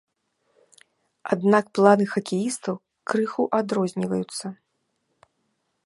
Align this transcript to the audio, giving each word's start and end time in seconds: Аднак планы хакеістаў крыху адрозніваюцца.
Аднак 1.35 1.65
планы 1.79 2.05
хакеістаў 2.13 2.75
крыху 3.13 3.43
адрозніваюцца. 3.59 4.45